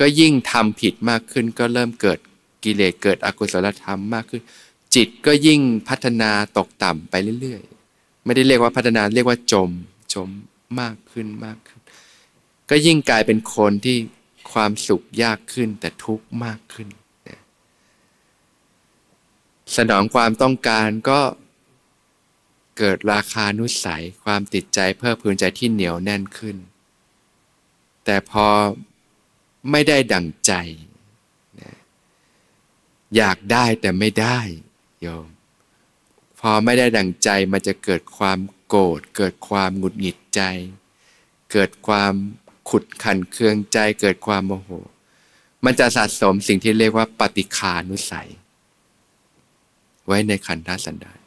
[0.00, 2.18] ก็ยิ่งทำผิดมากขึ้นก็เริ่มเกิด
[2.64, 4.42] กิเลสเกิดอกุศลธรรมมากขึ้น
[4.94, 9.70] จิตก็ยิ่งพัฒนาตกต่ำไปเรื่อยๆ ไม่ได้เรียกว่าพัฒนาเรียกว่าจม
[10.14, 10.28] จม
[10.80, 11.80] มากขึ้นมากขึ้น
[12.70, 13.96] ก็ยิ่งกลายเป็นคนที่
[14.52, 16.88] ความสุขยากขึ้นแต่ทุกข์มากขึ้น
[19.76, 21.20] สนองความต้องการก็
[22.78, 26.56] เกิดราคานุสัย ความติดใจเพิ่มพื้นใจที่เหนียวแน่นขึ้น
[28.04, 28.46] แต่พอ
[29.70, 30.52] ไม่ได้ดั่งใจ
[33.16, 34.38] อยากได้แต่ไม่ได้
[35.00, 35.26] โยม
[36.40, 40.42] พอไม่ได้ดั่งใจมันจะเกิดความโกรธเกิดความหงุดหงิดใจ
[41.52, 42.12] เกิดความ
[42.68, 44.70] ขุดขันเคืองใจเกิดความโมโห
[45.64, 48.28] มันจะสะสมสิ่งที่เรียกว่าปฏิคานุสัย
[50.06, 51.18] ไว้ในขันธสันดาน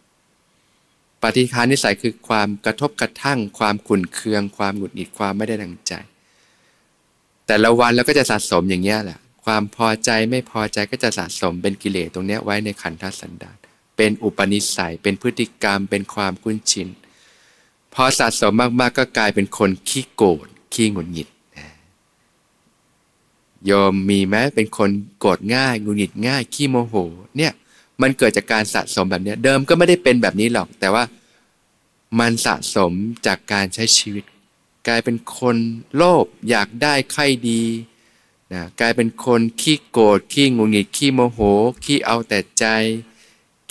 [1.24, 5.94] ปฏิคานิสัยคือความกระทบกระทั่ง ความขุนเคือง ความหงุดหงิดความไม่ได้ดังใจ
[7.48, 13.58] แต่ละวันเราก็จะสะสมอย่างเงี้ยแหละความพอใจไม่พอใจก็จะสะสมเป็นกิเลสตรงเนี้ยไว้ในขันธสันดาน
[13.98, 16.88] เป็นอุปนิสัยเป็นพฤติกรรม เป็นความคุ้นชิน
[17.94, 21.28] พอสะสมมากๆก็กลายเป็นคนขี้โกรธ ขี้หงุดหงิด
[23.70, 26.96] ยอมมีไหมเป็นคนโกรธง่ายหงุดหงิดง่ายขี้โมโห
[27.38, 27.52] เนี่ย
[28.02, 31.04] มันเกิดจากการสะสมแบบนี้เดิมก็ไม่ได้เป็นแบบนี้หรอก แต่ว่า
[32.20, 32.92] มันสะสม
[33.26, 34.24] จากการใช้ชีวิต
[34.88, 35.58] กลายเป็นคน
[35.96, 37.64] โลภอยากได้ใครดี
[38.54, 41.40] นะกลายเป็นคนขี้โกรธขี้งุนงิดขี้โมโห
[41.84, 42.66] ขี้เอาแต่ใจ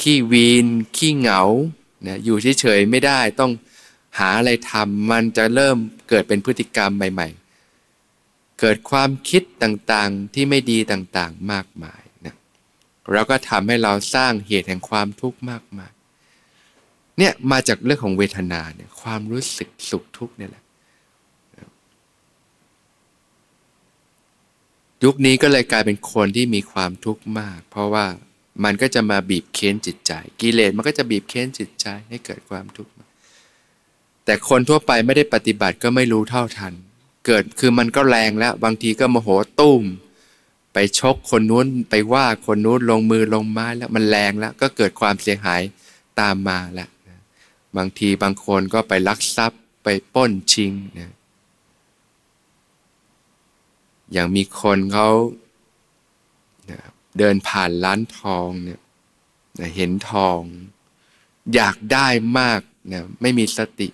[0.00, 1.42] ขี้วีนขี้เหงา
[2.06, 3.50] นะอยู่เฉยๆไม่ได้ต้อง
[4.18, 5.76] หาอะไรทำมันจะเริ่ม
[6.08, 7.28] เกิดเป็นพฤติกรรมใหม่
[7.94, 12.34] ๆ เกิดความคิดต่างๆที่ไม่ดีต่างๆมากมายนะ
[13.12, 15.92] แล้วก็ทำให้เราสร้างเหตุแห่งความทุกข์มากมาย
[17.18, 20.64] เนี่ยมาจากเรื่องของเวทนาเนี่ยความรู้สึกสุขทุกข์เนี่ยแหละ
[25.04, 28.06] ยุคนี้ก็เลยกลายเป็นคนที่มีความทุกข์มาก เพราะว่า
[28.64, 32.92] มันก็จะมาบีบเค้นจิตใจ กิเลสมันก็จะบีบเค้นจิตใจให้เกิดความทุกข์
[34.24, 36.72] แต่คนทั่วไปไม่ได้ปฏิบัติก็ไม่รู้เท่าทัน
[37.26, 39.28] เกิดคือมันก็แรงแล้ว บางทีก็โมโห
[39.60, 39.82] ตุ้ม
[40.72, 45.60] ไปชกคนนู้นไปว่าคนนู้นลงมือลงไม้แล้วมันแรงแล้ว ก็เกิดความเสียหาย
[46.20, 46.90] ตามมาแล้ว
[47.76, 51.14] บางทีบางคนก็ไปลักทรัพย์ไปป้นชิงนะ
[54.12, 55.08] อย่างมีคนเขา
[57.18, 58.80] เดินผ่านร้านทองเนี่ย
[59.76, 60.40] เห็นทอง
[61.54, 62.08] อยากได้
[62.38, 62.60] มาก
[62.92, 63.88] นะไม่มีสติ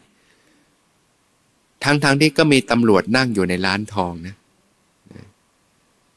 [1.84, 4.36] ทั้งๆทที่ก็มีตำรวจนั่งอยู่ในร้านทองนะ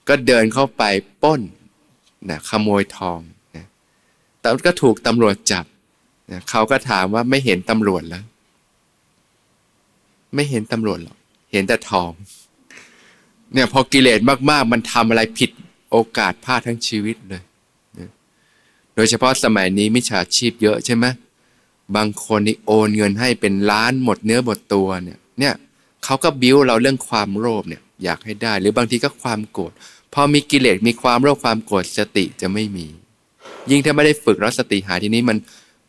[0.07, 0.83] ก็เดินเข้าไป
[1.23, 1.41] ป้น
[2.29, 3.19] นะขโมยทอง
[3.55, 3.65] นะ
[4.39, 5.65] แต่ก็ถูกตำรวจจับ
[6.31, 8.23] นะเขาก็ถามว่าไม่เห็นตำรวจแล้ว
[10.35, 11.17] ไม่เห็นตำรวจหรอก
[11.51, 12.11] เห็นแต่ทอง
[13.53, 14.19] เนี่ยพอกิเลส
[14.49, 15.51] มากๆ มันทำอะไรผิด
[15.91, 17.43] โอกาสพลาดทั้งชีวิตเลย
[18.95, 21.05] โดยเฉพาะสมัยนี้มิจฉาชีพเยอะใช่ไหม
[21.95, 25.55] บางคนนี่โอนเงินให้เป็นล้านหมดเนื้อหมดตัวเนี่ย เนี่ย
[26.05, 29.71] เขาก็บิ้วเราเรื่องความโลภเนี่ยอยากให้ได้ หรือบางทีก็ความโกรธ
[30.13, 32.87] พอมีกิเลสมีความโลภความโกรธสติจะไม่มี
[33.69, 35.37] ยิ่งถ้าไม่ได้ฝึกแล้วสติหายทีนี้มัน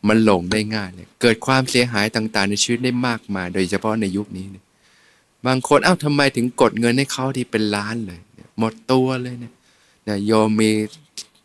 [0.09, 4.65] มันหลงได้ง่ายเลยเกิดความเสียหายต่างๆ ในชีวิตได้มากมาย โดยเฉพาะในยุคนี้เนี่ย
[5.47, 8.21] บางคนเอ้าทำไมถึงกดเงินให้เขาที่เป็นล้านเลย
[8.59, 9.53] หมดตัวเลยเนี่ย
[10.09, 10.71] นะโยมมี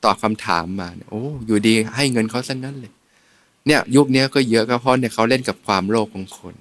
[0.04, 2.92] ตอบคาถามมาโอ้อยู่ดีให้เงินเขาซะงั้นเลย
[3.68, 6.54] เนี่ยยุคนี้ก็เยอะก็เพราะเนี่ยเขาเล่นกับความโลภของคน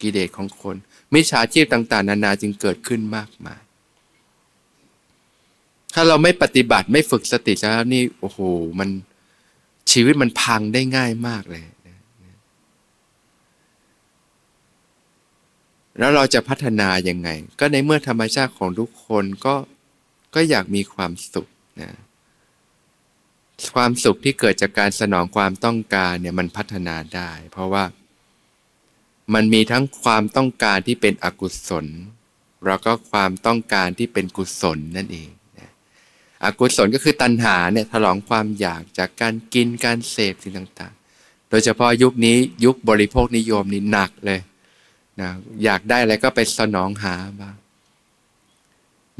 [0.00, 0.76] กิเลสของคน
[1.14, 3.60] มิจฉาชีพต่างๆ นานาจึงเกิดขึ้นมากมาย
[5.94, 8.38] ถ้าเราไม่ปฏิบัติไม่ฝึกสติแล้วนี่โอ้โห
[8.78, 8.88] มัน
[9.92, 11.64] ชีวิตมันพังได้ง่ายมากเลย
[15.98, 17.28] แล้วเราจะพัฒนายังไง
[17.60, 19.54] ก็ในเมื่อธรรมชาติของทุกคนก็
[20.34, 21.48] ก็อยากมีความสุข
[21.80, 21.90] นะ
[23.74, 27.84] ความสุขที่เกิดจากการสนองความต้องการเนี่ยมันพัฒนาได้ เพราะว่า
[29.34, 31.86] มันมีทั้งความต้องการที่เป็นอกุศล
[32.66, 35.70] แล้วก็ความต้องการที่เป็นกุศลนั่นเองนะ
[36.44, 44.40] อกุศลก็คือตัณหาเนี่ยถลองความอยากจากการกินการเสพสิ่งต่างๆ โดยเฉพาะยุคนี้ยุคบริโภคนิยมนี่หนักเลย
[45.20, 45.30] นะ
[45.64, 47.56] อยากได้อะไรก็ไปสนองหาบ้าง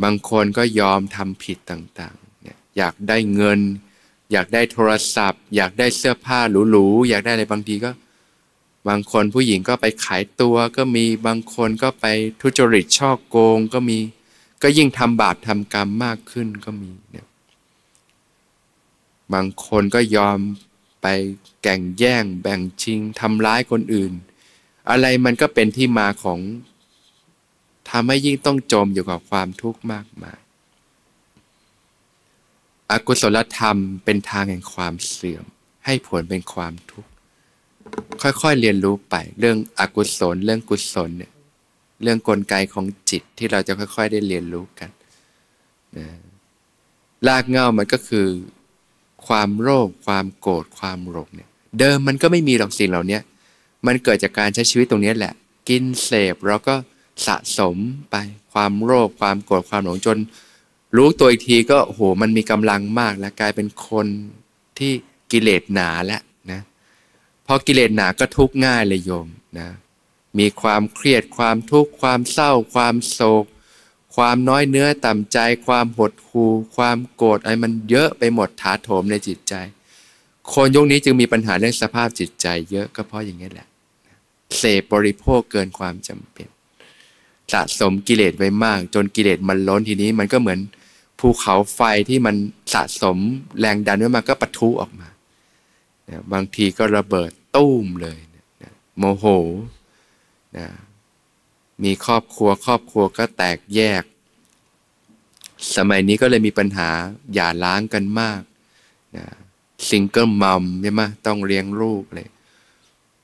[0.02, 3.60] บางคนก็ยอมทำผิดต่างๆเนี่ยอยากได้เงิน
[4.32, 6.40] อยากได้โทรศัพท์ อยากได้เสื้อผ้า
[6.70, 7.90] หรูๆอยากได้อะไรบางทีก็
[8.88, 12.06] บางคนผู้หญิงก็ไปขายตัวก็มีบางคนก็ไป
[12.40, 13.98] ทุจริตช่อโกงก็มี
[14.62, 17.28] ก็ยิ่งทำบาปทำกรรมมากขึ้นก็มีเนี่ย
[19.32, 20.38] บางคนก็ยอม
[21.02, 21.06] ไป
[21.62, 24.12] แก่งแย่ง แบ่งชิงทำร้ายคนอื่น
[24.90, 26.40] อะไรมันก็เป็นที่มาของ
[27.90, 30.38] ทำให้ยิ่งต้องจมอยู่กับความทุกข์มากมาย
[32.90, 35.44] อกุศลธรรมเป็นทางแห่งความเสื่อม
[35.84, 37.10] ให้ผลเป็นความทุกข์
[38.22, 41.32] ค่อยๆเรียนรู้ไป เรื่องอกุศล เรื่องกุศลเนี่ย
[42.02, 44.90] เรื่องกลไกของจิตที่เราจะค่อย ๆ ได้เรียนรู้กัน
[45.96, 46.06] นะ
[47.26, 48.26] ลากเงามันก็คือ
[49.26, 53.18] ความโลภความโกรธความหลงเนี่ย เดิมมันก็ไม่มีหรอกสิ่งเหล่านี้
[53.86, 55.32] มันเกิดจากการใช้ชีวิตตรงนี้แหละ
[55.68, 56.74] กินเสพแล้วก็
[57.26, 57.76] สะสม
[58.10, 58.16] ไป
[58.52, 60.18] ความโลภความโกรธความหลงจน
[60.96, 64.06] รู้ตัวอีกทีก็โหมันมีกำลังมาก แล้วกลายเป็นคน
[64.78, 64.92] ที่
[65.32, 66.18] กิเลสหนาและ
[67.46, 69.28] พอกิเลสหนาก็ทุกข์ง่ายเลยโยม
[69.58, 69.68] นะ
[70.38, 73.44] มีความเครียดความทุกข์ความเศร้า ความโศก
[74.16, 79.54] ความน้อยเนื้อต่ำใจ ความหดหู่ความโกรธอะไรมันเยอะไปหมดถาโถมในจิตใจ
[80.52, 83.68] คนยุคนี้จึงมีปัญหาเรื่องสภาพจิตใจ เยอะก็เพราะอย่างนี้แหละ
[84.58, 86.48] เสพบริโภคเกินความจำเป็น
[87.52, 90.60] สะสมกิเลสไว้มาก จนกิเลสมันล้นทีนี้มันก็เหมือน
[91.20, 92.34] ภูเขาไฟที่มัน
[92.74, 93.16] สะสม
[93.60, 95.08] แรงดันไว้มาก็ปะทุออกมา
[96.32, 98.18] บางทีก็ระเบิดตุ้มเลย
[98.98, 99.24] โมโห
[100.56, 100.68] นะ
[101.84, 104.02] มีครอบครัวครอบครัวก็แตกแยก
[105.76, 106.90] สมัยนี้ก็เลยมีปัญหา
[107.34, 108.42] อย่าล้างกันมาก
[109.16, 109.26] นะ
[109.88, 112.28] ซิงเกิลมัมใช่ไหมต้องเลี้ยงลูกเลย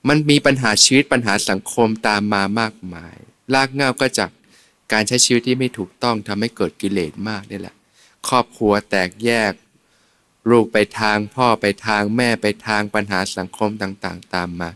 [0.08, 3.16] มันมีปัญหาชีวิตปัญหาสังคมตามมามากมาย
[3.54, 4.30] ลากเงาก็จาก
[4.92, 7.74] การใช้ชีวิตที่ไม่ถูกต้องทำให้เกิดกิเลสมากนี่แหละ
[8.28, 9.52] ครอบครัวแตกแยก
[10.50, 14.70] ลูกไปทางพ่อไปทางแม่ไปทางปัญหาสังคมต่างๆ ตามมา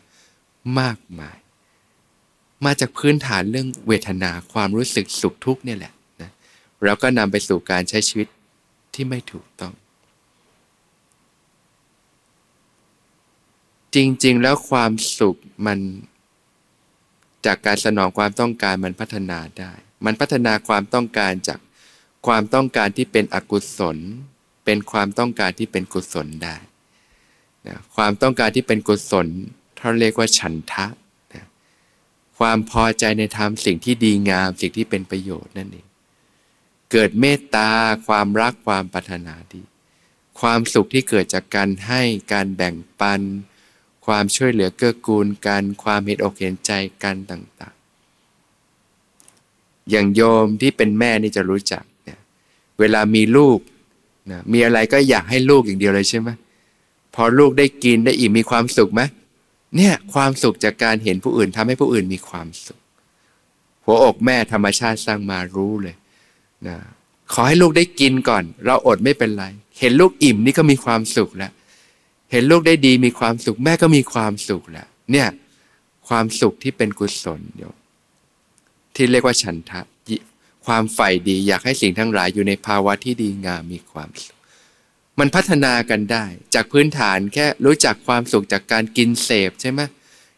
[0.78, 1.36] มากมาย
[2.64, 6.30] มาจากพื้นฐานเรื่องเวทนาความรู้สึกสุขทุกข์เนี่ยแหละนะ
[6.84, 8.28] แล้วก็นำไปสู่การใช้ชีวิต
[8.94, 9.72] ที่ไม่ถูกต้อง
[13.94, 15.78] จริงๆ แล้วความสุขมัน
[17.46, 19.72] จากการสนองความต้องการมันพัฒนาได้
[20.04, 21.58] มันพัฒนาความต้องการจาก
[22.26, 23.98] ความต้องการที่เป็นอกุศล
[24.64, 26.56] เป็นความต้องการที่เป็นกุศลได้
[27.66, 29.26] นะความต้องการที่เป็นกุศล
[29.78, 30.86] เขาเรียกว่าฉันทะ
[31.34, 31.44] นะ
[32.38, 35.86] ความพอใจในธรรมสิ่งที่ดีงามสิ่งที่เป็นประโยชน์นั่นเอง
[36.92, 37.70] เกิดเมตตา
[38.06, 39.62] ความรักความปรารถนาดี
[40.40, 43.20] ความสุขที่เกิดจากการให้การแบ่งปัน
[44.06, 46.72] ความช่วยเหลือเกื้อกูลกันความเห็นอกเห็นใจ
[47.02, 52.20] กันต่างๆ อย่างโยมที่เป็นแม่นี่จะรู้จักเนี่ย
[52.78, 53.58] เวลามีลูก
[54.30, 56.28] นะมีอะไรก็อยากให้ลูกอย่างเดียวเลยใช่ไหม
[57.14, 59.02] พอลูกได้กินได้อิ่มมีความสุขไหม
[59.76, 62.80] เนี่ยความสุขจากการเห็นผู้อื่นทำให้ผู้อื่นมีความสุข
[63.84, 65.96] หัวอกแม่ธรรมชาติสร้างมารู้เลย
[66.66, 66.76] นะ
[67.32, 69.44] ขอให้ลูกได้กินก่อน เราอดไม่เป็นไร
[69.78, 71.52] เห็นลูกอิ่มนี่ก็มีความสุขแล้ว
[72.32, 75.28] เห็นลูกได้ดีมีความสุข แม่ก็มีความสุขแหละเนี่ย
[76.08, 77.62] ความสุขที่เป็นกุศลโย
[78.94, 79.80] ที่เรียกว่าฉันทะ
[80.66, 84.38] ความใฝ่ดีอยากให้สิ่งทั้งหลายอยู่ในภาวะที่ดีงามมีความสุข
[85.18, 86.24] มันพัฒนากันได้
[86.54, 89.80] จากพื้นฐานแค่รู้จักความสุขจากการกินเสพใช่ไหม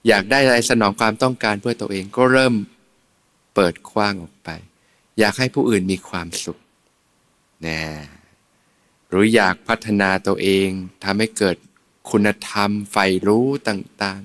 [0.08, 2.54] อยากได้อะไรสนองความต้องการเพื่อตัวเองก็เริ่ม
[3.54, 4.50] เปิดกว้างออกไป
[5.18, 6.58] อยากให้ผู้อื่นมีความสุข
[7.66, 7.80] น่
[9.08, 10.68] หรืออยากพัฒนาตัวเอง
[11.04, 11.56] ทำให้เกิด
[12.10, 14.22] คุณธรรมใฝ่รู้ต่าง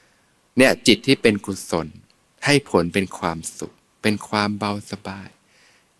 [0.00, 1.86] ๆ เนี่ยจิตที่เป็นกุศล
[2.44, 5.28] ให้ผลเป็นความสุข เป็นความเบาสบาย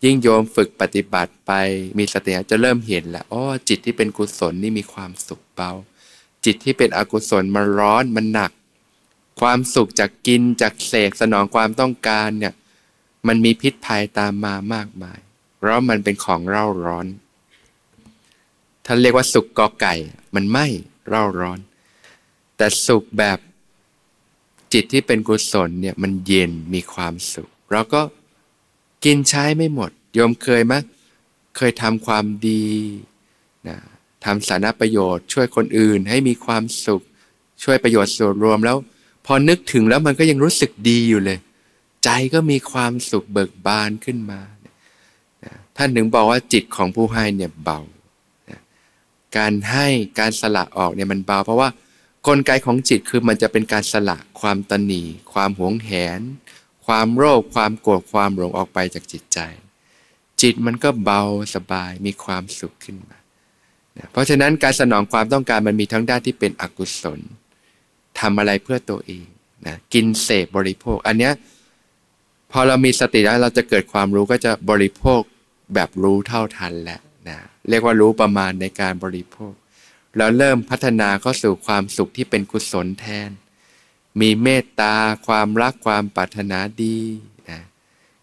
[0.05, 1.53] ยิ่งโยมฝึกปฏิบัติไป
[1.99, 5.73] มีสติจะเริ่มเห็นแล้วอ๋อจิตที่เป็นกุศลนี่มีความสุขเบา
[6.45, 8.53] จิตที่เป็นอกุศลมันร้อนมันหนัก
[9.41, 12.55] ความสุขจากกินจากเสกสนองความต้องการเนี่ย
[13.27, 15.19] มันมีพิษภัยตามมามากมาย
[15.57, 17.07] เพราะมันเป็นของเร่าร้อน
[18.87, 19.95] ท่านเรียกว่าสุขกอไก่
[20.35, 20.67] มันไม่
[21.09, 21.59] เร่าร้อน
[22.57, 23.39] แต่สุขแบบ
[24.73, 28.01] จิตที่เป็นกุศลเนี่ยมันเย็นมีความสุข เราก็
[29.05, 30.75] กินใช้ไม่หมด โยมเคยไหม
[31.57, 32.67] เคยทำความดี
[33.69, 33.77] นะ
[34.25, 37.03] ทำสาธาระประโยชน์ ช่วยคนอื่นให้มีความสุข
[37.63, 38.77] ช่วยประโยชน์ส่วนรวมแล้ว
[39.27, 41.39] พอนึกถึงแล้วมันก็ยังรู้สึกดีอยู่เลย
[42.05, 44.41] ใจก็มีความสุขเบิกบานขึ้นมา
[45.77, 47.81] ท่านถึงบอกว่าจิตของผู้ให้เนี่ยเบา
[49.37, 49.87] การให้
[50.19, 51.69] การสละออกเนี่ยมันเบา เพราะว่า
[52.27, 56.21] กลไกของจิตคือมันจะเป็นการสละความตนี ความหวงแหน
[56.91, 59.39] ความโรคความโกรธความหลงออกไปจากจิตใจ
[60.43, 61.23] จิตมันก็เบา
[61.55, 63.19] สบายมีความสุขขึ้นมา
[64.13, 67.21] เพราะฉะนั้นการสนองความต้องการมันมีทั้งด้านที่เป็นอกุศล
[68.21, 69.27] ทำอะไรเพื่อตัวเอง
[69.67, 71.33] นะกินเสพบริโภค อันเนี้ย
[72.53, 75.21] พอเรามีสติแล้วเราจะเกิดความรู้ก็จะบริโภค
[75.75, 79.53] แบบรู้เท่าทันแหละนะเรียกว่ารู้ประมาณในการบริโภค
[80.17, 83.31] แล้วเริ่มพัฒนาเข้าสู่ความสุขที่เป็นกุศลแทน
[84.21, 84.95] มีเมตตา
[85.27, 86.99] ความรักความปรารถนาดี
[87.51, 87.61] นะ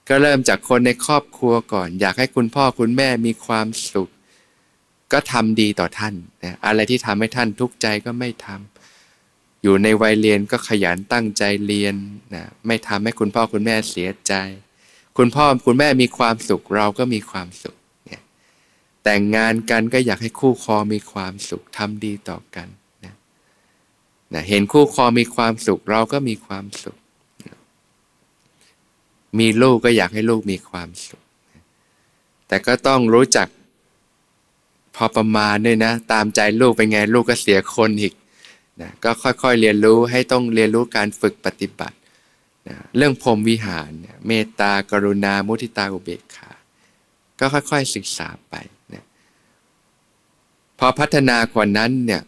[0.07, 4.09] ก็เริ่มจากคนในครอบครัวก่อน อยากให้คุณพ่อคุณแม่มีความสุข
[5.11, 11.95] ก็ทำดีต่อท่านนะอะไรที่ทำให้ท่านทุกข์ใจก็ไม่ทำอยู่ในวัยเรียนก็ขยันตั้งใจเรียน
[12.35, 14.33] นะไม่ทำให้คุณพ่อคุณแม่เสียใจ
[15.17, 17.75] คุณพ่อคุณแม่มีความสุขเราก็มีความสุข
[19.03, 22.67] แต่งงานกันก็อยากให้คู่ครองมีความสุขทำดีต่อกัน
[24.33, 26.97] นะเห็นคู่ครองมีความสุขเราก็มีความสุข
[29.39, 31.21] มีลูกก็อยากให้ลูกมีความสุข
[32.47, 33.47] แต่ก็ต้องรู้จัก
[34.95, 38.13] พอประมาณด้วยนะ ตามใจลูกเป็นไงลูกก็เสียคนอีก
[38.81, 41.97] นะก็ค่อยๆเรียนรู้ให้ต้องเรียนรู้การฝึกปฏิบัติ
[42.67, 43.91] นะเรื่องพรมวิหาร
[44.27, 46.51] เมตตากรุณา มุทิตาอุเบกขา
[47.39, 48.55] ก็ค่อยๆศึกษาไป
[50.79, 52.21] พอพัฒนากว่านั้นเนี่ย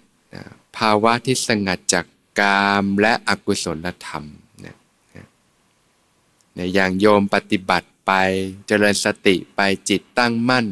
[0.78, 2.06] ภาวะที่สงัดจาก
[2.40, 4.26] กามและอกุศลธรรม
[4.62, 4.76] เนี่ย
[6.74, 8.12] อย่างโยมปฏิบัติไป
[8.68, 9.60] เจริญสติไป
[9.90, 10.66] จิตตั้งมั่น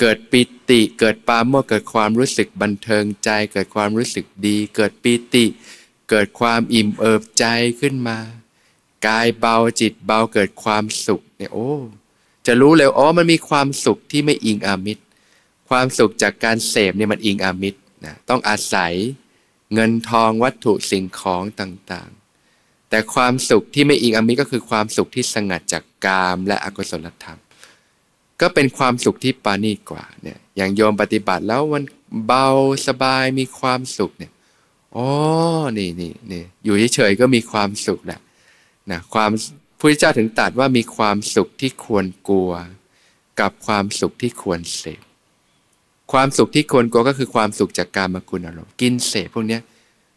[0.00, 5.44] เกิดปิติเกิดปาโมกเกิดความรู้สึกบันเทิงใจ เกิดความรู้สึกดี เกิดปิติ
[6.10, 7.44] เกิดความอิ่มเอิบใจ
[7.80, 8.18] ขึ้นมา
[9.06, 11.70] กายเบาจิตเบาเกิดความสุขเนี่ยโอ้
[12.46, 15.02] จะรู้เลยอ๋อมันมีความสุขที่ไม่อิงอามิตร
[15.68, 18.92] ความสุขจากการเสพเนี่ยมันอิงอามิตร นะต้องอาศัย
[19.74, 27.40] เงินทองวัตถุสิ่งของต่างๆ แต่ความสุขที่ไม่อิงอมิก็คือความสุขที่สงัดจากกามและอกุศลธรรม
[28.40, 31.84] ก็เป็นความสุขที่ปานีกว่าเนี่ยอย่างโยมปฏิบัติแล้วมัน
[32.26, 32.46] เบา
[32.86, 34.32] สบายมีความสุขเนี่ย
[34.96, 35.06] อ๋อ
[35.78, 38.20] นี่นี่นี่อยู่เฉยๆก็มีความสุขแหละ
[38.90, 39.30] นะความ
[39.78, 42.52] พระเจ้าถึงตรัสว่ามีความสุขที่ควรกลัว
[43.40, 45.02] กับความสุขที่ควรเสพ
[46.12, 49.58] ความสุขที่ควรกลัวก็คือความสุขจากการมาคุณอารมณ์กินเสพพวกนี้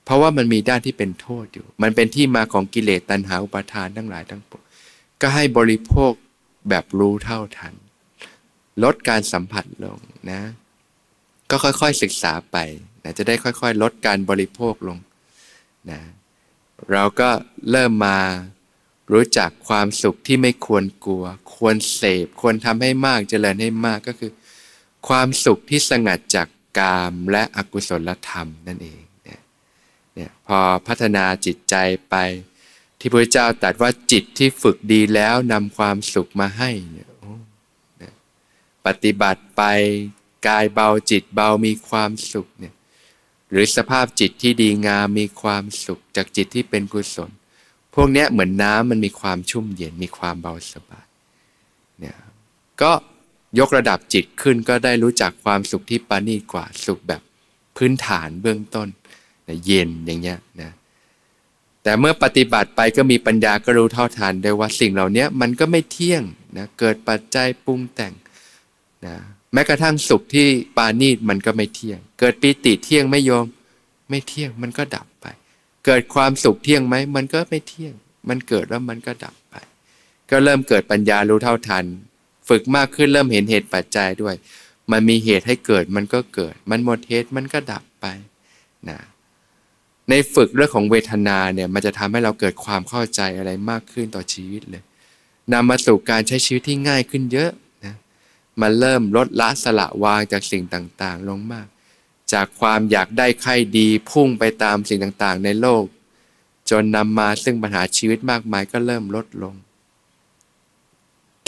[0.05, 4.63] เพราะว่ามันมีด้านที่เป็นโทษอยู่ มันเป็นที่มาของกิเลสตัณหาอุปาทานทั้งหลายทั้งปวง
[5.21, 6.11] ก็ให้บริโภค
[6.69, 7.73] แบบรู้เท่าทัน
[8.83, 9.99] ลดการสัมผัสลง
[10.31, 10.41] นะ
[11.49, 12.57] ก็ค่อยๆศึกษาไป
[13.03, 14.97] นะจะได้ค่อยๆ ลดการบริโภคลง
[15.91, 15.99] นะ
[16.91, 17.29] เราก็
[17.71, 18.17] เริ่มมา
[19.11, 21.25] รู้จักความสุขที่ไม่ควรกลัว
[21.55, 24.31] ควรเสพ ควรทำให้มากเจริญให้มากก็คือ
[25.07, 26.47] ความสุขที่สงัดจาก
[26.79, 31.75] กามและอกุศลธรรมนั่นเองเนี่ยพอพัฒนาจิตใจ
[32.09, 32.15] ไป
[32.99, 37.09] ที่พระเจ้าตรัสว่าจิตที่ฝึกดีแล้วนำความสุขมาให้เนี่ย
[38.85, 39.63] ปฏิบัติไป
[40.47, 42.73] กายเบาจิตเบามีความสุขเนี่ย
[43.51, 47.31] หรือสภาพจิตที่ดีงามมีความสุขจากจิตที่เป็นกุศล
[47.93, 51.07] พวกนี้เหมือนน้ำมันมีความชุ่มเย็นมีความเบาสบาย
[51.99, 52.17] เนี่ย
[52.81, 52.91] ก็
[53.59, 57.21] ยกระดับจิตขึ้นก็ได้รู้จักความสุขที่ปานีกว่าสุขแบบ
[57.77, 58.87] พื้นฐานเบื้องต้น
[59.47, 60.71] นะเย็นอย่างเงี้ยนะ
[61.83, 66.23] แต่เมื่อปฏิบัติไปก็มีปัญญาก็รู้เท่าทันได้ว่าสิ่งเหล่านี้มันก็ไม่เที่ยง
[66.57, 68.13] นะเกิดปัจจัยปรุงแต่ง
[69.05, 69.15] นะ
[69.53, 70.47] แม้กระทั่งสุขที่
[70.77, 73.45] ปานีตมันก็ไม่เที่ยง เกิดปีติเที่ยงไม่ยอม
[74.09, 75.25] ไม่เที่ยงมันก็ดับไป
[75.85, 77.93] เกิดความสุขเที่ยงไหมมันก็ไม่เที่ยง
[78.29, 79.55] มันเกิดแล้วมันก็ดับไป
[80.29, 81.85] ก็เริ่มเกิดปัญญารู้เท่าทัน
[82.51, 84.35] ฝึกมากขึ้นเริ่มเห็นเหตุปัจจัยด้วย
[84.91, 88.05] มันมีเหตุให้เกิดมันก็เกิด มันหมดเหตุมันก็ดับไป
[88.89, 88.99] นะ
[90.09, 94.83] ในฝึกเรื่องของเวทนาเนี่ยมันจะทำให้เราเกิดความเข้าใจอะไรมากขึ้นต่อชีวิตเลย
[95.53, 97.51] นำมาสู่การใช้ชีวิตที่ง่ายขึ้นเยอะ
[97.85, 97.95] นะ
[98.61, 101.67] มันเริ่มลดละสละวางจากสิ่งต่างๆ ลงมาก
[102.33, 105.83] จากความอยากได้ใครดีพุ่งไปตามสิ่งต่างๆ ในโลก
[106.69, 109.55] จนนำมาซึ่งปัญหาชีวิตมากมายก็เริ่มลดลง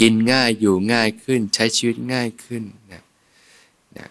[0.01, 2.63] กินง่ายอยู่ง่ายขึ้น ใช้ชีวิตง่ายขึ้น
[2.93, 3.03] นะ
[3.97, 4.09] นะ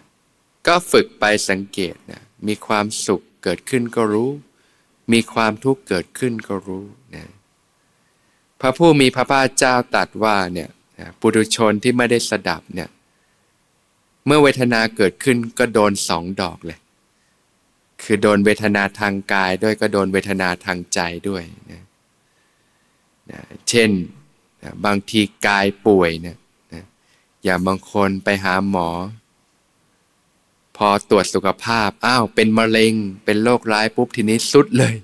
[0.67, 4.31] ก็ฝึกไปสังเกตนะมีความสุขเกิดขึ้นก็รู้
[5.13, 7.25] มีความทุกข์เกิดขึ้นก็รู้นะ
[8.59, 10.69] พระผู้มีพระภาคเจ้าตรัสว่าเนี่ย
[11.19, 12.89] ปุถุชนที่ไม่ได้สดับเนี่ย
[14.25, 16.79] เมื่อเวทนาเกิดขึ้นก็โดนสองดอกเลย
[18.03, 21.83] คือโดนเวทนาทางกายด้วยก็โดนเวทนาทางใจด้วยนะ
[23.31, 23.89] นะเช่น
[24.85, 26.37] บางทีกายป่วยเนี่ย
[27.43, 28.89] อย่างบางคนไปหาหมอ
[30.77, 32.93] พอตรวจสุขภาพ อ้าว เป็นมะเร็ง
[33.25, 34.95] เป็นโรคร้ายปุ๊บทีนี้สุดเลย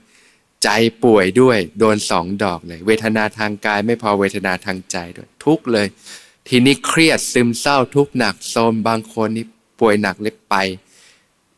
[0.63, 0.69] ใจ
[1.03, 5.87] ป่วยด้วย โดนสองดอกเลย เวทนาทางกายไม่พอเวทนาทางใจด้วย ทุกเลย
[6.47, 9.45] ทีนี้เครียดซึมเศร้าทุกหนักโทมบางคนนี่
[9.79, 10.55] ป่วยหนักเลยไป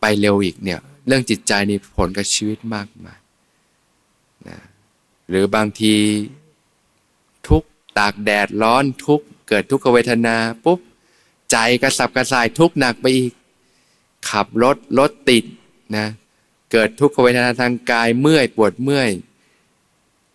[0.01, 3.19] ไปเร็วอีกเนี่ย เรื่องจิตใจนี่ผลกับชีวิตมากมาย
[4.47, 4.59] นะ
[5.29, 5.93] หรือบางที
[7.97, 10.35] ตากแดดร้อนทุกเกิดทุกขเวทนา
[10.65, 10.79] ปุ๊บ
[11.51, 13.33] ใจกระสับกระส่ายทุกหนักไปอีก
[14.29, 15.45] ขับรถรถติด
[15.97, 16.07] นะ
[16.71, 19.09] เกิดทุกขเวทนาทางกายเมื่อยปวดเมื่อย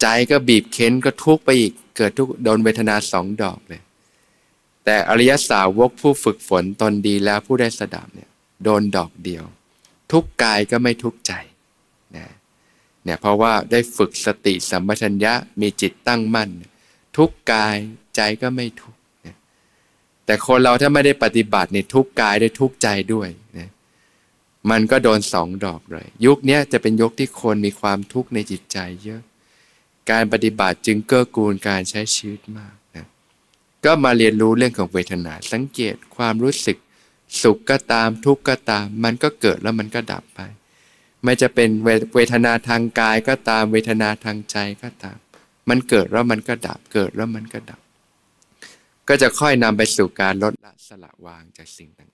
[0.01, 3.83] ใจก็บีบเค้นก็ทุกไปอีก เกิดทุกโดนเวทนาสองดอกเลย
[4.85, 8.31] แต่อริยสาวกผู้ฝึกฝนตนดีแล้วผู้ได้สดับเนี่ย
[8.65, 9.45] โดนดอกเดียว
[10.13, 11.33] ทุกกายก็ไม่ทุกใจ
[12.17, 12.27] นะ
[13.05, 16.51] เนี่ยเพราะว่าได้ฝึกสติสัมปชัญญะมีจิตตั้งมั่น
[17.17, 17.77] ทุกกาย
[18.17, 18.95] ใจก็ไม่ทุก
[20.27, 23.71] แต่คนเราถ้าไม่ได้ปฏิบัติเนี่ยทุกกายได้ทุกใจด้วยนะ
[24.71, 29.23] มันก็โดนสองดอกเลย ยุคนี้จะเป็นยุคที่คนมีความทุกข์ในจิตใจเยอะ
[30.11, 33.07] การปฏิบัติจึงเกื้อกูลการใช้ชีวิตมากนะ
[33.85, 36.77] ก็มาเรียนรู้เรื่องของเวทนา สังเกตความรู้สึก
[37.43, 40.41] สุขก็ตามทุกข์ก็ตาม มันก็เกิดแล้วมันก็ดับไป
[41.25, 41.69] ไม่จะเป็น
[42.14, 45.17] เวทนาทางกายก็ตามเวทนาทางใจก็ตาม
[45.71, 47.81] มันเกิดแล้วมันก็ดับ เกิดแล้วมันก็ดับ
[49.09, 52.11] ก็จะค่อยนำไปสู่การลดละสละวางจากสิ่งต่าง